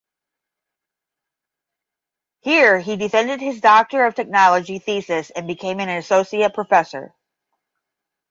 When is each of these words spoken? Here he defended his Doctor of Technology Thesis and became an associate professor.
Here 2.39 2.79
he 2.79 2.97
defended 2.97 3.39
his 3.39 3.61
Doctor 3.61 4.03
of 4.05 4.15
Technology 4.15 4.79
Thesis 4.79 5.29
and 5.29 5.45
became 5.45 5.79
an 5.79 5.89
associate 5.89 6.55
professor. 6.55 7.13